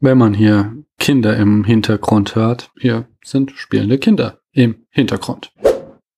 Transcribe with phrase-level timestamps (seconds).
[0.00, 2.70] wenn man hier Kinder im Hintergrund hört.
[2.78, 5.52] Hier sind spielende Kinder im Hintergrund.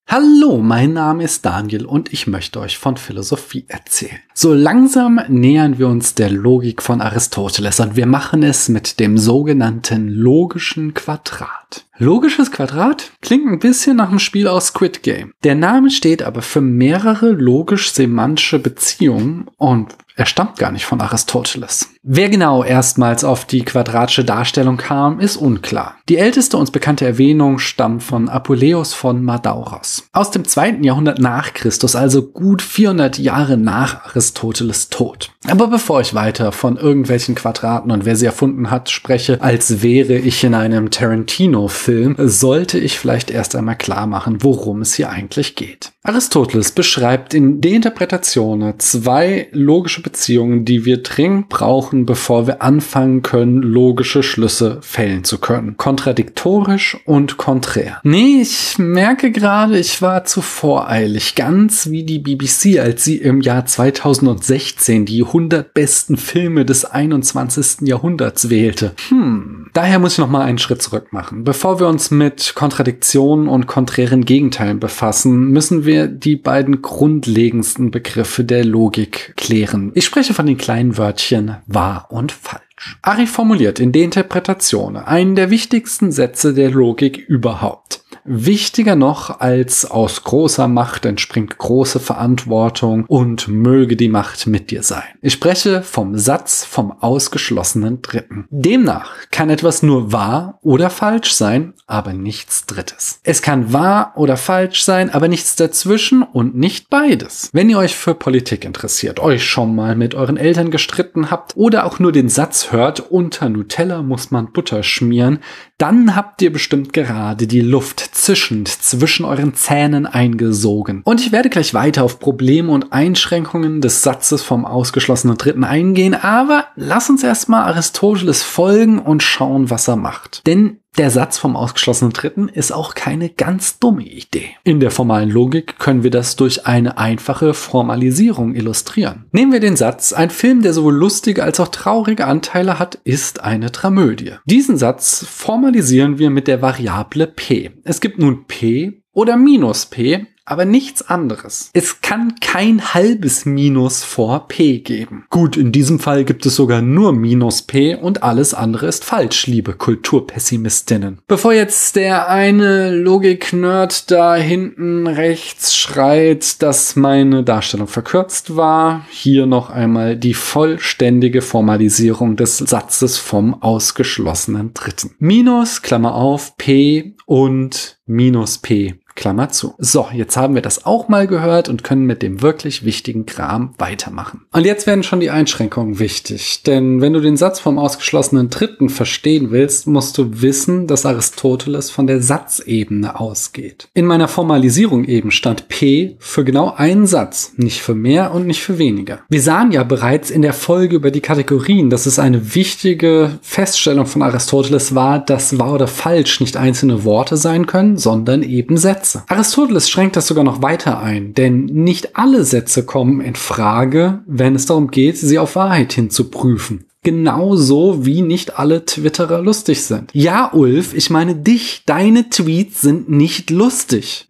[0.07, 4.19] Hallo, mein Name ist Daniel und ich möchte euch von Philosophie erzählen.
[4.33, 9.17] So langsam nähern wir uns der Logik von Aristoteles und wir machen es mit dem
[9.17, 11.85] sogenannten logischen Quadrat.
[11.99, 15.31] Logisches Quadrat klingt ein bisschen nach dem Spiel aus Squid Game.
[15.43, 21.89] Der Name steht aber für mehrere logisch-semantische Beziehungen und er stammt gar nicht von Aristoteles.
[22.03, 25.95] Wer genau erstmals auf die quadratische Darstellung kam, ist unklar.
[26.07, 30.03] Die älteste uns bekannte Erwähnung stammt von Apuleius von Madauros.
[30.11, 35.31] Aus dem zweiten Jahrhundert nach Christus, also gut 400 Jahre nach Aristoteles Tod.
[35.47, 40.13] Aber bevor ich weiter von irgendwelchen Quadraten und wer sie erfunden hat spreche, als wäre
[40.13, 45.55] ich in einem Tarantino-Film, sollte ich vielleicht erst einmal klar machen, worum es hier eigentlich
[45.55, 45.91] geht.
[46.05, 53.21] Aristoteles beschreibt in De Interpretatione zwei logische Beziehungen, die wir dringend brauchen, bevor wir anfangen
[53.21, 55.77] können, logische Schlüsse fällen zu können.
[55.77, 58.01] Kontradiktorisch und konträr.
[58.03, 61.35] Nee, ich merke gerade, ich war zu voreilig.
[61.35, 67.87] Ganz wie die BBC, als sie im Jahr 2016 die 100 besten Filme des 21.
[67.87, 68.91] Jahrhunderts wählte.
[69.07, 69.62] Hm.
[69.73, 71.43] Daher muss ich noch mal einen Schritt zurück machen.
[71.43, 78.43] Bevor wir uns mit Kontradiktionen und konträren Gegenteilen befassen, müssen wir die beiden grundlegendsten Begriffe
[78.43, 79.91] der Logik klären.
[79.95, 82.99] Ich spreche von den kleinen Wörtchen wahr und falsch.
[83.01, 88.02] Ari formuliert in der Interpretation einen der wichtigsten Sätze der Logik überhaupt.
[88.25, 94.81] Wichtiger noch als aus großer Macht entspringt große Verantwortung und möge die Macht mit dir
[94.81, 95.03] sein.
[95.21, 98.45] Ich spreche vom Satz vom ausgeschlossenen Dritten.
[98.49, 103.19] Demnach kann etwas nur wahr oder falsch sein, aber nichts Drittes.
[103.23, 107.49] Es kann wahr oder falsch sein, aber nichts dazwischen und nicht beides.
[107.51, 111.85] Wenn ihr euch für Politik interessiert, euch schon mal mit euren Eltern gestritten habt oder
[111.85, 115.39] auch nur den Satz hört, unter Nutella muss man Butter schmieren,
[115.77, 121.01] dann habt ihr bestimmt gerade die Luft zischend zwischen euren Zähnen eingesogen.
[121.03, 126.13] Und ich werde gleich weiter auf Probleme und Einschränkungen des Satzes vom ausgeschlossenen Dritten eingehen,
[126.13, 130.45] aber lass uns erstmal Aristoteles folgen und schauen, was er macht.
[130.45, 134.49] Denn der Satz vom ausgeschlossenen Dritten ist auch keine ganz dumme Idee.
[134.63, 139.25] In der formalen Logik können wir das durch eine einfache Formalisierung illustrieren.
[139.31, 143.43] Nehmen wir den Satz, ein Film, der sowohl lustige als auch traurige Anteile hat, ist
[143.43, 144.33] eine Dramödie.
[144.45, 147.71] Diesen Satz formalisieren wir mit der Variable p.
[147.83, 151.69] Es gibt nun p oder minus p, aber nichts anderes.
[151.73, 155.25] Es kann kein halbes Minus vor P geben.
[155.29, 159.47] Gut, in diesem Fall gibt es sogar nur Minus P und alles andere ist falsch,
[159.47, 161.19] liebe Kulturpessimistinnen.
[161.27, 169.45] Bevor jetzt der eine Logik-Nerd da hinten rechts schreit, dass meine Darstellung verkürzt war, hier
[169.45, 175.15] noch einmal die vollständige Formalisierung des Satzes vom ausgeschlossenen Dritten.
[175.19, 179.75] Minus, Klammer auf, P und minus P Klammer zu.
[179.77, 183.73] So, jetzt haben wir das auch mal gehört und können mit dem wirklich wichtigen Kram
[183.77, 184.41] weitermachen.
[184.51, 188.89] Und jetzt werden schon die Einschränkungen wichtig, denn wenn du den Satz vom ausgeschlossenen Dritten
[188.89, 193.87] verstehen willst, musst du wissen, dass Aristoteles von der Satzebene ausgeht.
[193.93, 198.61] In meiner Formalisierung eben stand P für genau einen Satz, nicht für mehr und nicht
[198.61, 199.19] für weniger.
[199.29, 204.05] Wir sahen ja bereits in der Folge über die Kategorien, dass es eine wichtige Feststellung
[204.05, 209.02] von Aristoteles war, dass wahr oder falsch nicht einzelne Worte sein können, sondern eben Sätze.
[209.03, 209.23] Sätze.
[209.27, 214.55] Aristoteles schränkt das sogar noch weiter ein, denn nicht alle Sätze kommen in Frage, wenn
[214.55, 216.85] es darum geht, sie auf Wahrheit hin zu prüfen.
[217.03, 220.11] Genauso wie nicht alle Twitterer lustig sind.
[220.13, 224.29] Ja, Ulf, ich meine dich, deine Tweets sind nicht lustig.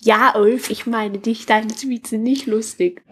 [0.00, 3.02] Ja, Ulf, ich meine dich, deine Tweets sind nicht lustig.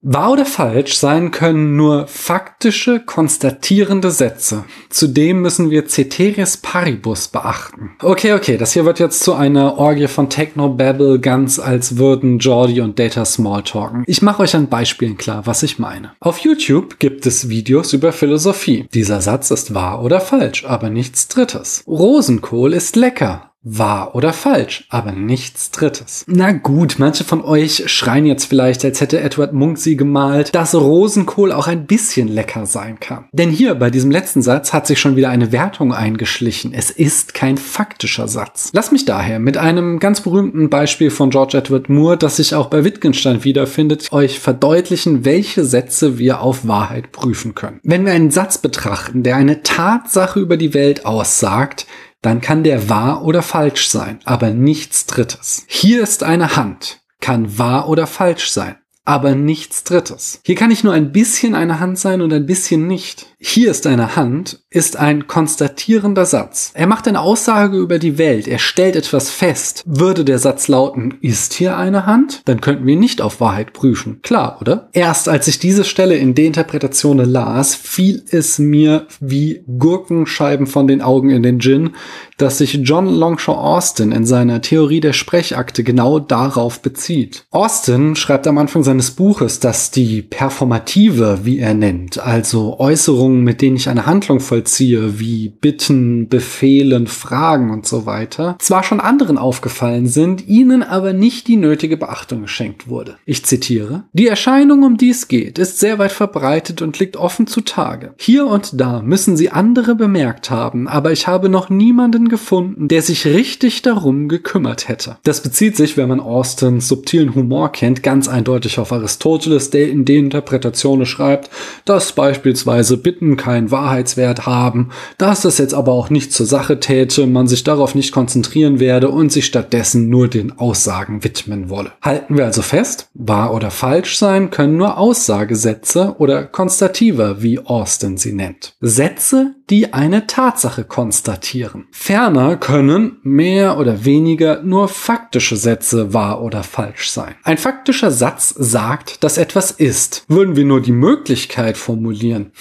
[0.00, 4.64] Wahr oder falsch sein können nur faktische, konstatierende Sätze.
[4.90, 7.96] Zudem müssen wir Ceteris Paribus beachten.
[8.00, 12.80] Okay, okay, das hier wird jetzt zu einer Orgie von Technobabble, ganz als würden Jordi
[12.80, 14.04] und Data Smalltalken.
[14.06, 16.12] Ich mache euch an Beispielen klar, was ich meine.
[16.20, 18.86] Auf YouTube gibt es Videos über Philosophie.
[18.94, 21.82] Dieser Satz ist wahr oder falsch, aber nichts Drittes.
[21.88, 26.24] Rosenkohl ist lecker, wahr oder falsch, aber nichts Drittes.
[26.28, 30.74] Na gut, manche von euch schreien jetzt vielleicht, als hätte Edward Munk sie gemalt, dass
[30.74, 33.26] Rosenkohl auch ein bisschen lecker sein kann.
[33.32, 36.72] Denn hier bei diesem letzten Satz hat sich schon wieder eine Wertung eingeschlichen.
[36.72, 38.70] Es ist kein faktischer Satz.
[38.72, 42.70] Lass mich daher mit einem ganz berühmten Beispiel von George Edward Moore, das sich auch
[42.70, 47.80] bei Wittgenstein wiederfindet, euch verdeutlichen, welche Sätze wir auf Wahrheit prüfen können.
[47.82, 51.86] Wenn wir einen Satz betrachten, der eine Tatsache über die Welt aussagt,
[52.22, 55.64] dann kann der wahr oder falsch sein, aber nichts Drittes.
[55.68, 58.76] Hier ist eine Hand, kann wahr oder falsch sein,
[59.08, 60.40] aber nichts Drittes.
[60.44, 63.24] Hier kann ich nur ein bisschen eine Hand sein und ein bisschen nicht.
[63.40, 66.72] Hier ist eine Hand, ist ein konstatierender Satz.
[66.74, 69.82] Er macht eine Aussage über die Welt, er stellt etwas fest.
[69.86, 72.42] Würde der Satz lauten, ist hier eine Hand?
[72.44, 74.20] Dann könnten wir nicht auf Wahrheit prüfen.
[74.22, 74.90] Klar, oder?
[74.92, 81.00] Erst als ich diese Stelle in Deinterpretationen las, fiel es mir wie Gurkenscheiben von den
[81.00, 81.94] Augen in den Gin,
[82.38, 87.46] dass sich John Longshaw Austin in seiner Theorie der Sprechakte genau darauf bezieht.
[87.50, 93.44] Austin schreibt am Anfang seines Buches, dass die performative, wie er nennt, also Äußerung Handlungen,
[93.44, 99.00] mit denen ich eine Handlung vollziehe, wie Bitten, Befehlen, Fragen und so weiter, zwar schon
[99.00, 103.16] anderen aufgefallen sind, ihnen aber nicht die nötige Beachtung geschenkt wurde.
[103.24, 107.46] Ich zitiere, die Erscheinung, um die es geht, ist sehr weit verbreitet und liegt offen
[107.46, 108.14] zutage.
[108.18, 113.02] Hier und da müssen sie andere bemerkt haben, aber ich habe noch niemanden gefunden, der
[113.02, 115.18] sich richtig darum gekümmert hätte.
[115.24, 120.04] Das bezieht sich, wenn man Austins subtilen Humor kennt, ganz eindeutig auf Aristoteles, der in
[120.04, 121.50] den Interpretationen schreibt,
[121.84, 126.78] dass beispielsweise Bitten Bitten keinen Wahrheitswert haben, dass das jetzt aber auch nicht zur Sache
[126.78, 131.92] täte, man sich darauf nicht konzentrieren werde und sich stattdessen nur den Aussagen widmen wolle.
[132.00, 138.18] Halten wir also fest, wahr oder falsch sein können nur Aussagesätze oder Konstativa, wie Austin
[138.18, 138.76] sie nennt.
[138.80, 141.86] Sätze, die eine Tatsache konstatieren.
[141.90, 147.34] Ferner können mehr oder weniger nur faktische Sätze wahr oder falsch sein.
[147.44, 150.24] Ein faktischer Satz sagt, dass etwas ist.
[150.28, 152.52] Würden wir nur die Möglichkeit formulieren,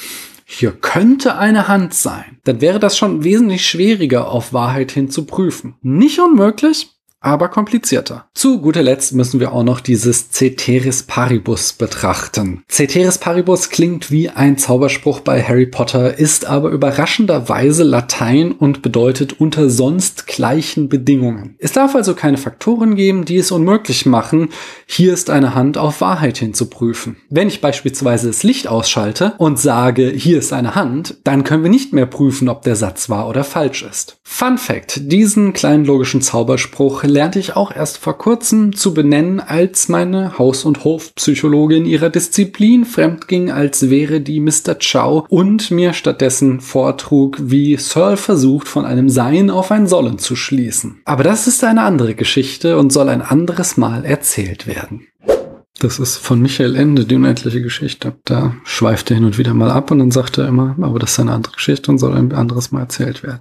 [0.50, 5.26] hier könnte eine Hand sein, dann wäre das schon wesentlich schwieriger auf Wahrheit hin zu
[5.26, 5.76] prüfen.
[5.82, 6.97] Nicht unmöglich,
[7.28, 8.26] aber komplizierter.
[8.34, 12.64] Zu guter Letzt müssen wir auch noch dieses Ceteris Paribus betrachten.
[12.70, 19.40] Ceteris Paribus klingt wie ein Zauberspruch bei Harry Potter, ist aber überraschenderweise Latein und bedeutet
[19.40, 21.56] unter sonst gleichen Bedingungen.
[21.60, 24.50] Es darf also keine Faktoren geben, die es unmöglich machen,
[24.86, 27.18] hier ist eine Hand auf Wahrheit hin zu prüfen.
[27.30, 31.70] Wenn ich beispielsweise das Licht ausschalte und sage, hier ist eine Hand, dann können wir
[31.70, 34.18] nicht mehr prüfen, ob der Satz wahr oder falsch ist.
[34.24, 39.90] Fun Fact, diesen kleinen logischen Zauberspruch lernte ich auch erst vor kurzem zu benennen, als
[39.90, 44.76] meine Haus- und Hofpsychologin ihrer Disziplin fremdging, als wäre die Mr.
[44.80, 50.36] Chow und mir stattdessen vortrug, wie Searle versucht, von einem Sein auf ein Sollen zu
[50.36, 51.02] schließen.
[51.06, 55.08] Aber das ist eine andere Geschichte und soll ein anderes Mal erzählt werden.
[55.80, 58.14] Das ist von Michael Ende, die unendliche Geschichte.
[58.26, 61.14] Da schweift er hin und wieder mal ab und dann sagt er immer, aber das
[61.14, 63.40] ist eine andere Geschichte und soll ein anderes Mal erzählt werden.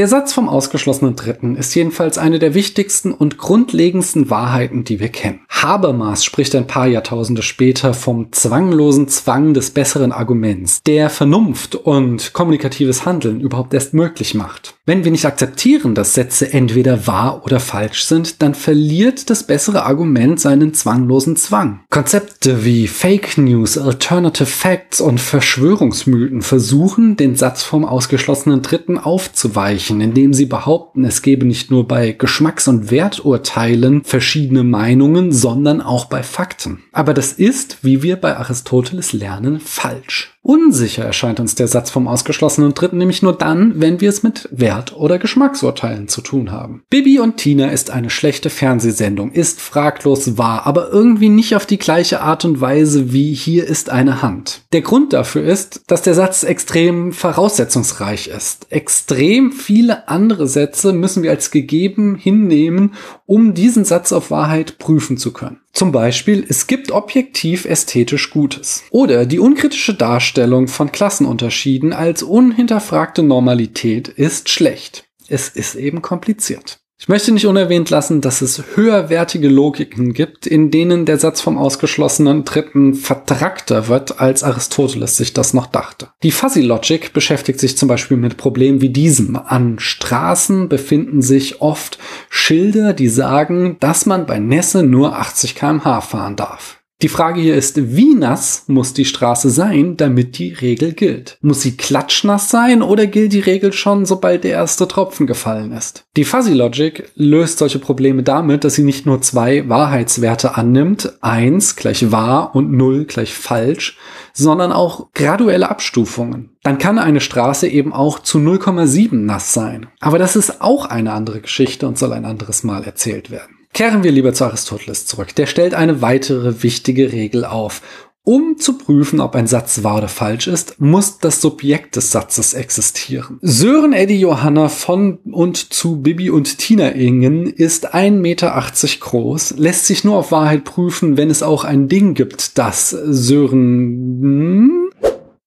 [0.00, 5.10] Der Satz vom ausgeschlossenen Dritten ist jedenfalls eine der wichtigsten und grundlegendsten Wahrheiten, die wir
[5.10, 5.40] kennen.
[5.50, 12.32] Habermas spricht ein paar Jahrtausende später vom zwanglosen Zwang des besseren Arguments, der Vernunft und
[12.32, 14.79] kommunikatives Handeln überhaupt erst möglich macht.
[14.90, 19.84] Wenn wir nicht akzeptieren, dass Sätze entweder wahr oder falsch sind, dann verliert das bessere
[19.84, 21.84] Argument seinen zwanglosen Zwang.
[21.90, 30.00] Konzepte wie Fake News, Alternative Facts und Verschwörungsmythen versuchen, den Satz vom ausgeschlossenen Dritten aufzuweichen
[30.00, 36.06] indem sie behaupten, es gebe nicht nur bei Geschmacks- und Werturteilen verschiedene Meinungen, sondern auch
[36.06, 36.82] bei Fakten.
[36.90, 40.36] Aber das ist, wie wir bei Aristoteles lernen, falsch.
[40.42, 44.48] Unsicher erscheint uns der Satz vom ausgeschlossenen Dritten nämlich nur dann, wenn wir es mit
[44.50, 46.82] Wert- oder Geschmacksurteilen zu tun haben.
[46.88, 51.78] Bibi und Tina ist eine schlechte Fernsehsendung, ist fraglos wahr, aber irgendwie nicht auf die
[51.78, 54.62] gleiche Art und Weise wie hier ist eine Hand.
[54.72, 58.66] Der Grund dafür ist, dass der Satz extrem voraussetzungsreich ist.
[58.70, 62.94] Extrem viele andere Sätze müssen wir als gegeben hinnehmen,
[63.30, 65.60] um diesen Satz auf Wahrheit prüfen zu können.
[65.72, 68.82] Zum Beispiel, es gibt objektiv ästhetisch Gutes.
[68.90, 75.04] Oder die unkritische Darstellung von Klassenunterschieden als unhinterfragte Normalität ist schlecht.
[75.28, 76.79] Es ist eben kompliziert.
[77.02, 81.56] Ich möchte nicht unerwähnt lassen, dass es höherwertige Logiken gibt, in denen der Satz vom
[81.56, 86.08] ausgeschlossenen Dritten vertrackter wird, als Aristoteles sich das noch dachte.
[86.22, 89.36] Die Fuzzy Logic beschäftigt sich zum Beispiel mit Problemen wie diesem.
[89.36, 96.02] An Straßen befinden sich oft Schilder, die sagen, dass man bei Nässe nur 80 kmh
[96.02, 96.79] fahren darf.
[97.02, 101.38] Die Frage hier ist, wie nass muss die Straße sein, damit die Regel gilt?
[101.40, 106.04] Muss sie klatschnass sein oder gilt die Regel schon, sobald der erste Tropfen gefallen ist?
[106.18, 111.74] Die Fuzzy Logic löst solche Probleme damit, dass sie nicht nur zwei Wahrheitswerte annimmt, eins
[111.74, 113.96] gleich wahr und null gleich falsch,
[114.34, 116.50] sondern auch graduelle Abstufungen.
[116.62, 119.86] Dann kann eine Straße eben auch zu 0,7 nass sein.
[120.00, 123.59] Aber das ist auch eine andere Geschichte und soll ein anderes Mal erzählt werden.
[123.72, 125.34] Kehren wir lieber zu Aristoteles zurück.
[125.36, 127.82] Der stellt eine weitere wichtige Regel auf.
[128.22, 132.52] Um zu prüfen, ob ein Satz wahr oder falsch ist, muss das Subjekt des Satzes
[132.52, 133.38] existieren.
[133.40, 138.62] Sören Eddie Johanna von und zu Bibi und Tina Ingen ist 1,80 Meter
[139.00, 144.90] groß, lässt sich nur auf Wahrheit prüfen, wenn es auch ein Ding gibt, das Sören...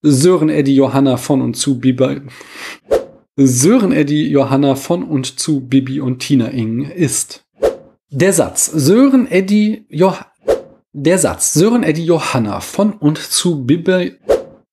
[0.01, 2.21] Sören Eddie Johanna von und zu Bibi...
[3.35, 7.42] Sören Eddie Johanna von und zu Bibi und Tina Ingen ist.
[8.15, 10.27] Der Satz Sören Eddie Johanna
[10.93, 14.13] der Satz Sören Eddie Johanna von und zu Bibi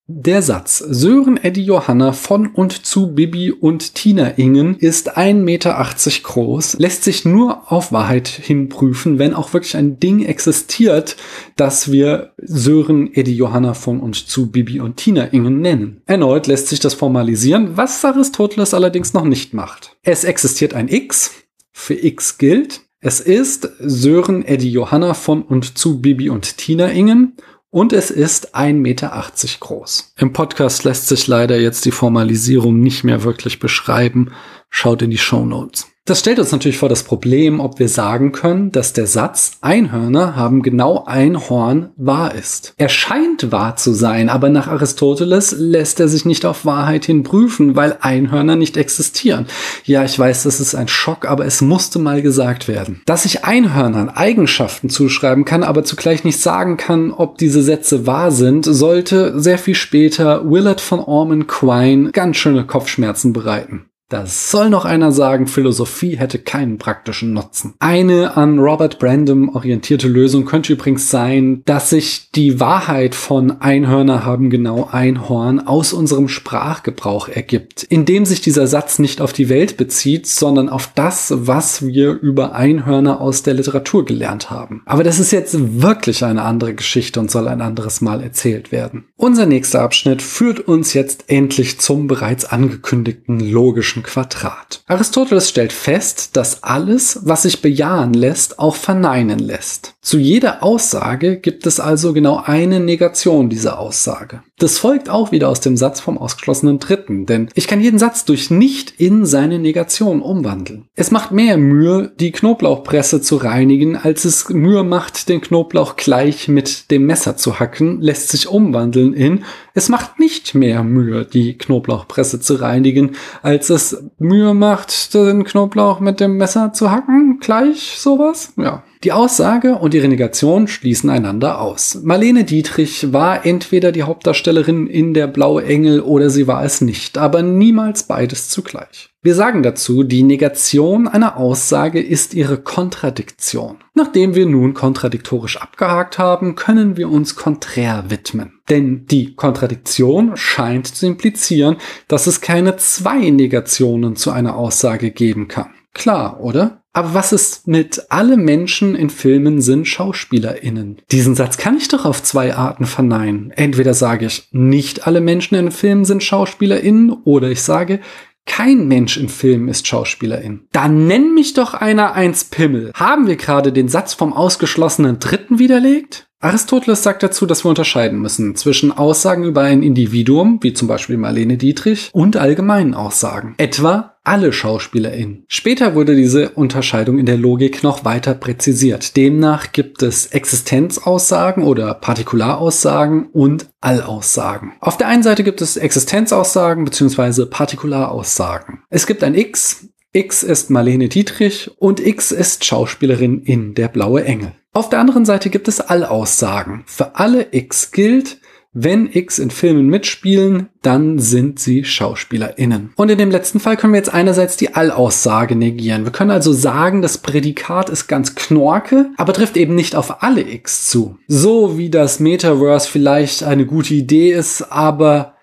[0.06, 5.86] der Satz Sören Eddie Johanna von und zu Bibi und Tina Ingen ist 1,80 Meter
[6.22, 11.16] groß, lässt sich nur auf Wahrheit hinprüfen, wenn auch wirklich ein Ding existiert,
[11.56, 16.02] das wir Sören Eddie Johanna von und zu Bibi und Tina Ingen nennen.
[16.04, 19.96] Erneut lässt sich das formalisieren, was Aristoteles allerdings noch nicht macht.
[20.02, 21.30] Es existiert ein X,
[21.72, 27.34] für X gilt, es ist Sören Eddie Johanna von und zu Bibi und Tina Ingen
[27.70, 30.12] und es ist 1,80 Meter groß.
[30.18, 34.32] Im Podcast lässt sich leider jetzt die Formalisierung nicht mehr wirklich beschreiben.
[34.68, 35.89] Schaut in die Show Notes.
[36.06, 40.34] Das stellt uns natürlich vor das Problem, ob wir sagen können, dass der Satz Einhörner
[40.34, 42.74] haben genau ein Horn wahr ist.
[42.78, 47.22] Er scheint wahr zu sein, aber nach Aristoteles lässt er sich nicht auf Wahrheit hin
[47.22, 49.46] prüfen, weil Einhörner nicht existieren.
[49.84, 53.02] Ja, ich weiß, das ist ein Schock, aber es musste mal gesagt werden.
[53.06, 58.32] Dass ich Einhörnern Eigenschaften zuschreiben kann, aber zugleich nicht sagen kann, ob diese Sätze wahr
[58.32, 63.89] sind, sollte sehr viel später Willard von Orman Quine ganz schöne Kopfschmerzen bereiten.
[64.10, 67.74] Da soll noch einer sagen, Philosophie hätte keinen praktischen Nutzen.
[67.78, 74.24] Eine an Robert Brandom orientierte Lösung könnte übrigens sein, dass sich die Wahrheit von Einhörner
[74.24, 79.48] haben genau ein Horn aus unserem Sprachgebrauch ergibt, indem sich dieser Satz nicht auf die
[79.48, 84.82] Welt bezieht, sondern auf das, was wir über Einhörner aus der Literatur gelernt haben.
[84.86, 89.04] Aber das ist jetzt wirklich eine andere Geschichte und soll ein anderes Mal erzählt werden.
[89.14, 94.82] Unser nächster Abschnitt führt uns jetzt endlich zum bereits angekündigten logischen logischen Quadrat.
[94.86, 99.94] Aristoteles stellt fest, dass alles, was sich bejahen lässt, auch verneinen lässt.
[100.02, 104.42] Zu jeder Aussage gibt es also genau eine Negation dieser Aussage.
[104.58, 108.24] Das folgt auch wieder aus dem Satz vom ausgeschlossenen Dritten, denn ich kann jeden Satz
[108.24, 110.86] durch nicht in seine Negation umwandeln.
[110.94, 116.48] Es macht mehr Mühe, die Knoblauchpresse zu reinigen, als es Mühe macht, den Knoblauch gleich
[116.48, 121.56] mit dem Messer zu hacken, lässt sich umwandeln in es macht nicht mehr Mühe, die
[121.56, 127.38] Knoblauchpresse zu reinigen, als es Mühe macht, den Knoblauch mit dem Messer zu hacken.
[127.40, 128.52] Gleich sowas?
[128.56, 128.82] Ja.
[129.02, 132.00] Die Aussage und ihre Negation schließen einander aus.
[132.02, 137.16] Marlene Dietrich war entweder die Hauptdarstellerin in Der Blaue Engel oder sie war es nicht,
[137.16, 139.08] aber niemals beides zugleich.
[139.22, 143.78] Wir sagen dazu, die Negation einer Aussage ist ihre Kontradiktion.
[143.94, 148.60] Nachdem wir nun kontradiktorisch abgehakt haben, können wir uns konträr widmen.
[148.68, 151.76] Denn die Kontradiktion scheint zu implizieren,
[152.06, 155.70] dass es keine zwei Negationen zu einer Aussage geben kann.
[155.94, 156.79] Klar, oder?
[156.92, 161.00] Aber was ist mit alle Menschen in Filmen sind SchauspielerInnen?
[161.12, 163.52] Diesen Satz kann ich doch auf zwei Arten verneinen.
[163.52, 168.00] Entweder sage ich, nicht alle Menschen in Filmen sind SchauspielerInnen oder ich sage,
[168.46, 170.66] kein Mensch im Film ist Schauspielerin.
[170.72, 172.90] Dann nenn mich doch einer eins Pimmel.
[172.94, 176.29] Haben wir gerade den Satz vom ausgeschlossenen Dritten widerlegt?
[176.42, 181.18] Aristoteles sagt dazu, dass wir unterscheiden müssen zwischen Aussagen über ein Individuum, wie zum Beispiel
[181.18, 183.54] Marlene Dietrich, und allgemeinen Aussagen.
[183.58, 185.44] Etwa alle SchauspielerInnen.
[185.48, 189.16] Später wurde diese Unterscheidung in der Logik noch weiter präzisiert.
[189.18, 194.72] Demnach gibt es Existenzaussagen oder Partikularaussagen und Allaussagen.
[194.80, 197.46] Auf der einen Seite gibt es Existenzaussagen bzw.
[197.46, 198.82] Partikularaussagen.
[198.88, 204.24] Es gibt ein X, X ist Marlene Dietrich und X ist Schauspielerin in Der blaue
[204.24, 204.52] Engel.
[204.72, 206.84] Auf der anderen Seite gibt es Allaussagen.
[206.86, 208.38] Für alle X gilt,
[208.72, 212.92] wenn X in Filmen mitspielen, dann sind sie SchauspielerInnen.
[212.94, 216.04] Und in dem letzten Fall können wir jetzt einerseits die Allaussage negieren.
[216.04, 220.42] Wir können also sagen, das Prädikat ist ganz knorke, aber trifft eben nicht auf alle
[220.42, 221.18] X zu.
[221.26, 225.34] So wie das Metaverse vielleicht eine gute Idee ist, aber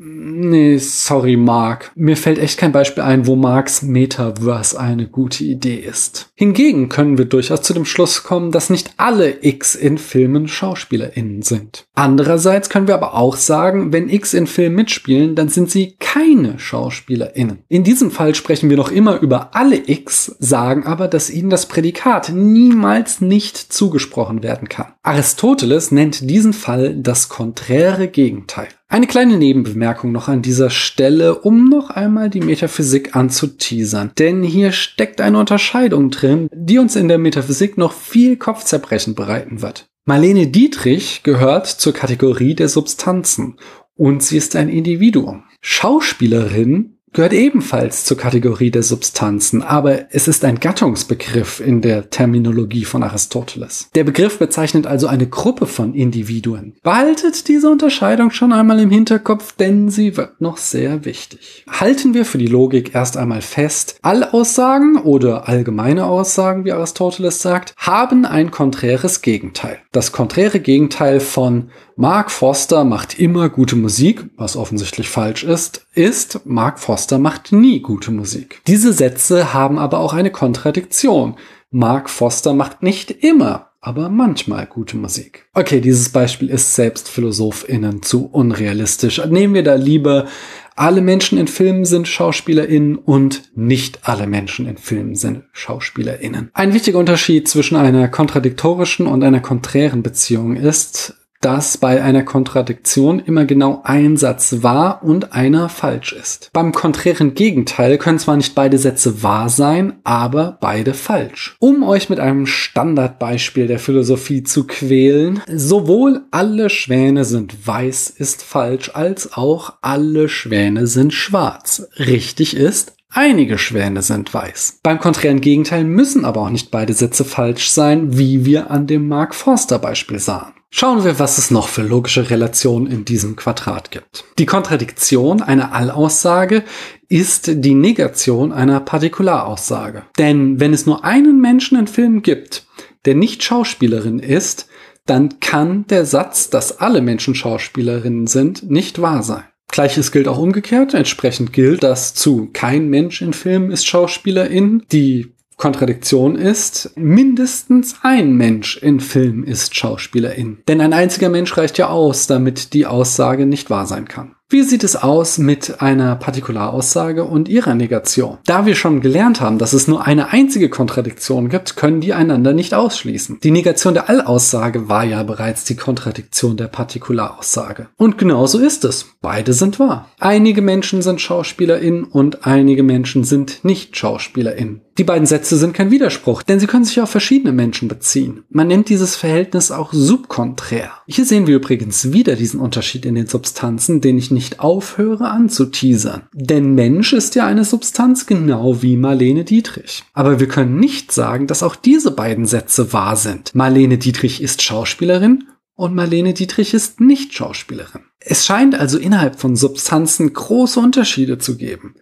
[0.00, 1.90] Nee, sorry, Mark.
[1.96, 6.30] Mir fällt echt kein Beispiel ein, wo Marks Metaverse eine gute Idee ist.
[6.36, 11.42] Hingegen können wir durchaus zu dem Schluss kommen, dass nicht alle X in Filmen SchauspielerInnen
[11.42, 11.88] sind.
[11.96, 16.60] Andererseits können wir aber auch sagen, wenn X in Filmen mitspielen, dann sind sie keine
[16.60, 17.64] SchauspielerInnen.
[17.68, 21.66] In diesem Fall sprechen wir noch immer über alle X, sagen aber, dass ihnen das
[21.66, 24.92] Prädikat niemals nicht zugesprochen werden kann.
[25.02, 28.68] Aristoteles nennt diesen Fall das konträre Gegenteil.
[28.90, 34.12] Eine kleine Nebenbemerkung noch an dieser Stelle, um noch einmal die Metaphysik anzuteasern.
[34.18, 39.60] Denn hier steckt eine Unterscheidung drin, die uns in der Metaphysik noch viel Kopfzerbrechen bereiten
[39.60, 39.90] wird.
[40.06, 43.58] Marlene Dietrich gehört zur Kategorie der Substanzen
[43.94, 45.44] und sie ist ein Individuum.
[45.60, 52.84] Schauspielerin gehört ebenfalls zur Kategorie der Substanzen, aber es ist ein Gattungsbegriff in der Terminologie
[52.84, 53.90] von Aristoteles.
[53.94, 56.74] Der Begriff bezeichnet also eine Gruppe von Individuen.
[56.82, 61.64] Behaltet diese Unterscheidung schon einmal im Hinterkopf, denn sie wird noch sehr wichtig.
[61.68, 67.74] Halten wir für die Logik erst einmal fest, Allaussagen oder allgemeine Aussagen, wie Aristoteles sagt,
[67.76, 69.78] haben ein konträres Gegenteil.
[69.92, 76.46] Das konträre Gegenteil von Mark Foster macht immer gute Musik, was offensichtlich falsch ist, ist
[76.46, 78.60] Mark Foster macht nie gute Musik.
[78.68, 81.34] Diese Sätze haben aber auch eine Kontradiktion.
[81.72, 85.46] Mark Foster macht nicht immer, aber manchmal gute Musik.
[85.54, 89.20] Okay, dieses Beispiel ist selbst PhilosophInnen zu unrealistisch.
[89.26, 90.28] Nehmen wir da lieber
[90.76, 96.50] alle Menschen in Filmen sind SchauspielerInnen und nicht alle Menschen in Filmen sind SchauspielerInnen.
[96.54, 103.20] Ein wichtiger Unterschied zwischen einer kontradiktorischen und einer konträren Beziehung ist, dass bei einer Kontradiktion
[103.20, 106.50] immer genau ein Satz wahr und einer falsch ist.
[106.52, 111.56] Beim konträren Gegenteil können zwar nicht beide Sätze wahr sein, aber beide falsch.
[111.60, 118.42] Um euch mit einem Standardbeispiel der Philosophie zu quälen, sowohl alle Schwäne sind weiß ist
[118.42, 121.88] falsch, als auch alle Schwäne sind schwarz.
[121.98, 124.80] Richtig ist, Einige Schwäne sind weiß.
[124.82, 129.08] Beim konträren Gegenteil müssen aber auch nicht beide Sätze falsch sein, wie wir an dem
[129.08, 130.52] Mark Forster Beispiel sahen.
[130.70, 134.24] Schauen wir, was es noch für logische Relationen in diesem Quadrat gibt.
[134.38, 136.62] Die Kontradiktion einer Allaussage
[137.08, 140.02] ist die Negation einer Partikularaussage.
[140.18, 142.66] Denn wenn es nur einen Menschen in Filmen gibt,
[143.06, 144.68] der nicht Schauspielerin ist,
[145.06, 149.44] dann kann der Satz, dass alle Menschen Schauspielerinnen sind, nicht wahr sein.
[149.70, 150.92] Gleiches gilt auch umgekehrt.
[150.92, 154.82] Entsprechend gilt, dass zu kein Mensch in Filmen ist Schauspielerin.
[154.92, 160.58] Die Kontradiktion ist, mindestens ein Mensch in Film ist Schauspielerin.
[160.68, 164.36] Denn ein einziger Mensch reicht ja aus, damit die Aussage nicht wahr sein kann.
[164.50, 168.38] Wie sieht es aus mit einer Partikularaussage und ihrer Negation?
[168.46, 172.54] Da wir schon gelernt haben, dass es nur eine einzige Kontradiktion gibt, können die einander
[172.54, 173.40] nicht ausschließen.
[173.42, 177.88] Die Negation der Allaussage war ja bereits die Kontradiktion der Partikularaussage.
[177.98, 179.04] Und genauso ist es.
[179.20, 180.08] Beide sind wahr.
[180.18, 184.80] Einige Menschen sind SchauspielerInnen und einige Menschen sind nicht SchauspielerInnen.
[184.98, 188.42] Die beiden Sätze sind kein Widerspruch, denn sie können sich auf verschiedene Menschen beziehen.
[188.50, 190.90] Man nennt dieses Verhältnis auch subkonträr.
[191.06, 196.22] Hier sehen wir übrigens wieder diesen Unterschied in den Substanzen, den ich nicht aufhöre anzuteasern.
[196.32, 200.02] Denn Mensch ist ja eine Substanz genau wie Marlene Dietrich.
[200.14, 203.54] Aber wir können nicht sagen, dass auch diese beiden Sätze wahr sind.
[203.54, 205.44] Marlene Dietrich ist Schauspielerin
[205.78, 208.02] und Marlene Dietrich ist nicht Schauspielerin.
[208.18, 211.94] Es scheint also innerhalb von Substanzen große Unterschiede zu geben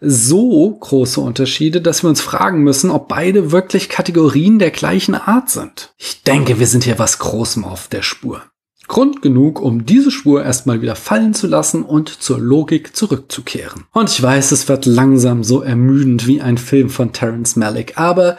[0.00, 5.50] so große Unterschiede, dass wir uns fragen müssen, ob beide wirklich Kategorien der gleichen Art
[5.50, 5.94] sind.
[5.96, 8.42] Ich denke, wir sind hier was Großem auf der Spur.
[8.86, 13.84] Grund genug, um diese Spur erstmal wieder fallen zu lassen und zur Logik zurückzukehren.
[13.92, 18.36] Und ich weiß, es wird langsam so ermüdend wie ein Film von Terence Malick, aber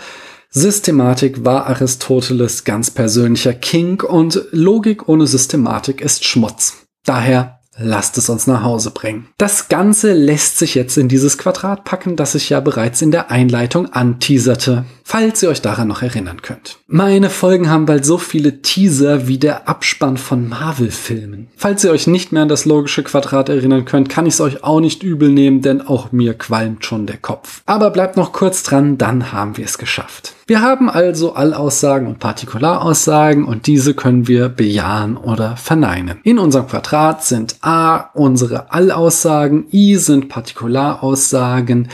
[0.57, 6.85] Systematik war Aristoteles ganz persönlicher King und Logik ohne Systematik ist Schmutz.
[7.03, 9.27] Daher Lasst es uns nach Hause bringen.
[9.37, 13.31] Das Ganze lässt sich jetzt in dieses Quadrat packen, das ich ja bereits in der
[13.31, 16.79] Einleitung anteaserte, falls ihr euch daran noch erinnern könnt.
[16.87, 21.47] Meine Folgen haben bald so viele Teaser wie der Abspann von Marvel-Filmen.
[21.57, 24.63] Falls ihr euch nicht mehr an das logische Quadrat erinnern könnt, kann ich es euch
[24.63, 27.61] auch nicht übel nehmen, denn auch mir qualmt schon der Kopf.
[27.65, 30.33] Aber bleibt noch kurz dran, dann haben wir es geschafft.
[30.47, 36.19] Wir haben also Allaussagen und Partikularaussagen und diese können wir bejahen oder verneinen.
[36.21, 41.89] In unserem Quadrat sind A unsere Allaussagen, I sind Partikularaussagen,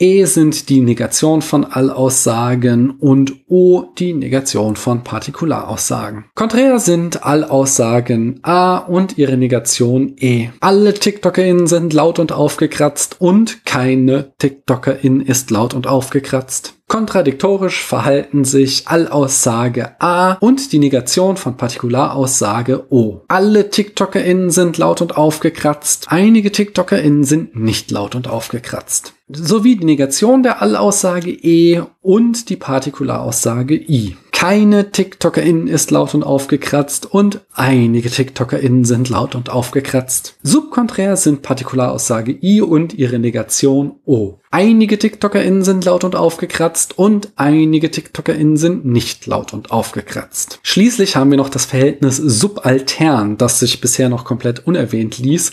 [0.00, 6.24] E sind die Negation von Allaussagen und O die Negation von Partikularaussagen.
[6.34, 10.48] Konträr sind Allaussagen A und ihre Negation E.
[10.58, 16.74] Alle TikTokerInnen sind laut und aufgekratzt und keine TikTokerin ist laut und aufgekratzt.
[16.88, 23.22] Kontradiktorisch verhalten sich Allaussage A und die Negation von Partikularaussage O.
[23.28, 29.14] Alle TikTokerInnen sind laut und aufgekratzt, einige TikTokerInnen sind nicht laut und aufgekratzt.
[29.26, 34.18] Sowie die Negation der Allaussage E und die Partikularaussage I.
[34.32, 40.36] Keine TikTokerInnen ist laut und aufgekratzt und einige TikTokerInnen sind laut und aufgekratzt.
[40.42, 44.40] Subkonträr sind Partikularaussage I und ihre Negation O.
[44.50, 50.60] Einige TikTokerInnen sind laut und aufgekratzt und einige TikTokerInnen sind nicht laut und aufgekratzt.
[50.62, 55.52] Schließlich haben wir noch das Verhältnis subaltern, das sich bisher noch komplett unerwähnt ließ.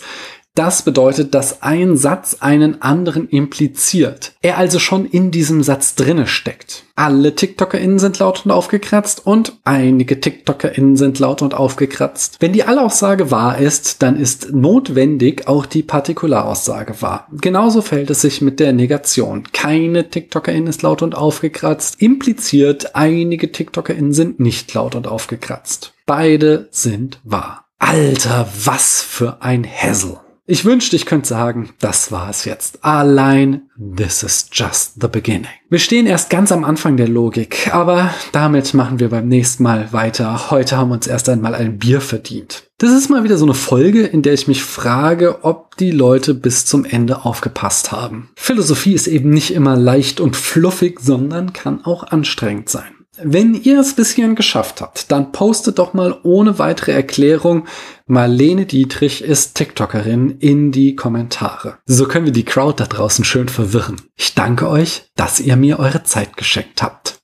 [0.54, 4.34] Das bedeutet, dass ein Satz einen anderen impliziert.
[4.42, 6.84] Er also schon in diesem Satz drinne steckt.
[6.94, 12.36] Alle TikTokerInnen sind laut und aufgekratzt und einige TikTokerInnen sind laut und aufgekratzt.
[12.40, 17.28] Wenn die Allaussage wahr ist, dann ist notwendig auch die Partikularaussage wahr.
[17.32, 19.44] Genauso fällt es sich mit der Negation.
[19.54, 22.02] Keine TikTokerIn ist laut und aufgekratzt.
[22.02, 25.94] Impliziert, einige TikTokerInnen sind nicht laut und aufgekratzt.
[26.04, 27.64] Beide sind wahr.
[27.78, 30.21] Alter, was für ein Hassel.
[30.52, 32.84] Ich wünschte, ich könnte sagen, das war es jetzt.
[32.84, 33.62] Allein,
[33.96, 35.46] this is just the beginning.
[35.70, 39.94] Wir stehen erst ganz am Anfang der Logik, aber damit machen wir beim nächsten Mal
[39.94, 40.50] weiter.
[40.50, 42.64] Heute haben wir uns erst einmal ein Bier verdient.
[42.76, 46.34] Das ist mal wieder so eine Folge, in der ich mich frage, ob die Leute
[46.34, 48.28] bis zum Ende aufgepasst haben.
[48.36, 53.01] Philosophie ist eben nicht immer leicht und fluffig, sondern kann auch anstrengend sein.
[53.18, 57.66] Wenn ihr es bis hierhin geschafft habt, dann postet doch mal ohne weitere Erklärung
[58.06, 61.78] Marlene Dietrich ist TikTokerin in die Kommentare.
[61.86, 64.00] So können wir die Crowd da draußen schön verwirren.
[64.16, 67.20] Ich danke euch, dass ihr mir eure Zeit geschenkt habt.